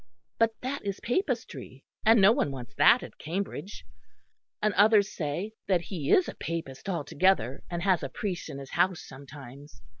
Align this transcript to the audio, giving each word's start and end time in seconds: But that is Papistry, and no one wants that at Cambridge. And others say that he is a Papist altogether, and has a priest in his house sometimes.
But 0.39 0.55
that 0.63 0.83
is 0.83 0.99
Papistry, 0.99 1.83
and 2.03 2.19
no 2.19 2.31
one 2.31 2.49
wants 2.49 2.73
that 2.73 3.03
at 3.03 3.19
Cambridge. 3.19 3.85
And 4.59 4.73
others 4.73 5.15
say 5.15 5.51
that 5.67 5.81
he 5.81 6.09
is 6.09 6.27
a 6.27 6.33
Papist 6.33 6.89
altogether, 6.89 7.61
and 7.69 7.83
has 7.83 8.01
a 8.01 8.09
priest 8.09 8.49
in 8.49 8.57
his 8.57 8.71
house 8.71 9.07
sometimes. 9.07 9.79